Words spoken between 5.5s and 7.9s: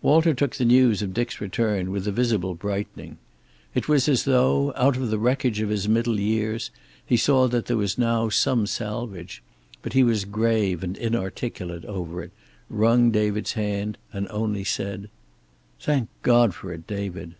of his middle years, he saw that there